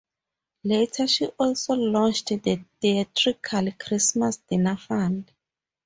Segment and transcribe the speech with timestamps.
[0.63, 5.31] Later she also launched the "Theatrical Christmas Dinner Fund".